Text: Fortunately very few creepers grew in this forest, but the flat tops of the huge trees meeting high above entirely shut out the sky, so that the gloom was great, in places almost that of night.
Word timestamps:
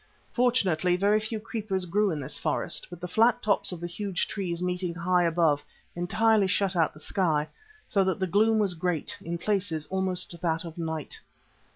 Fortunately 0.33 0.95
very 0.95 1.19
few 1.19 1.39
creepers 1.39 1.85
grew 1.85 2.09
in 2.09 2.19
this 2.21 2.39
forest, 2.39 2.87
but 2.89 2.99
the 2.99 3.07
flat 3.07 3.43
tops 3.43 3.71
of 3.71 3.79
the 3.79 3.85
huge 3.85 4.27
trees 4.27 4.59
meeting 4.59 4.95
high 4.95 5.25
above 5.25 5.63
entirely 5.95 6.47
shut 6.47 6.75
out 6.75 6.95
the 6.95 6.99
sky, 6.99 7.47
so 7.85 8.03
that 8.05 8.19
the 8.19 8.25
gloom 8.25 8.57
was 8.57 8.73
great, 8.73 9.15
in 9.23 9.37
places 9.37 9.85
almost 9.91 10.41
that 10.41 10.65
of 10.65 10.79
night. 10.79 11.19